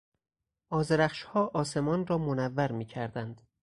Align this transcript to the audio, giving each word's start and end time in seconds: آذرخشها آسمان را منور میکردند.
آذرخشها 0.69 1.51
آسمان 1.53 2.07
را 2.07 2.17
منور 2.17 2.71
میکردند. 2.71 3.41